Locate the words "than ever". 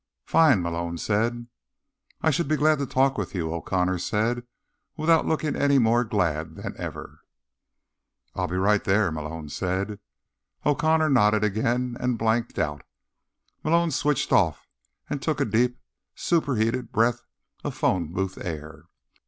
6.55-7.19